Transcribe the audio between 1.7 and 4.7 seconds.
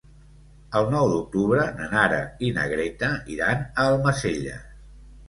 na Nara i na Greta iran a Almacelles.